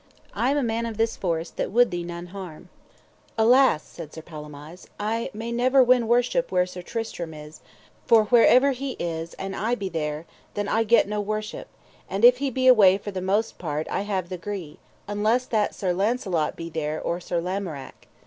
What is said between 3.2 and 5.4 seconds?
Alas, said Sir Palomides, I